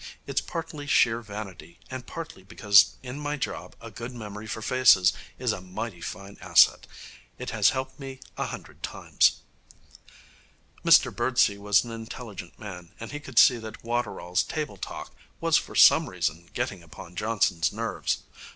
[0.25, 5.13] It's partly sheer vanity, and partly because in my job a good memory for faces
[5.37, 6.87] is a mighty fine asset.
[7.37, 9.41] It has helped me a hundred times.'
[10.83, 15.57] Mr Birdsey was an intelligent man, and he could see that Waterall's table talk was
[15.57, 18.23] for some reason getting upon Johnson's nerves.